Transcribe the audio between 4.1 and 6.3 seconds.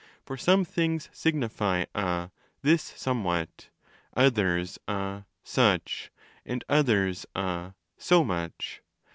others a such,